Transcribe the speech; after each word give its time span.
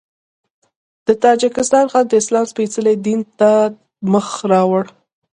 د 1.05 1.09
تاجکستان 1.23 1.85
خلک 1.91 2.07
د 2.09 2.13
اسلام 2.21 2.45
سپېڅلي 2.51 2.93
دین 3.05 3.21
ته 3.39 3.49
مخ 4.13 4.27
راوړ. 4.51 4.83